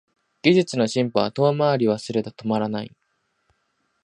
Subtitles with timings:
[0.41, 2.91] 技術の進歩は遠回りはすれど止まらない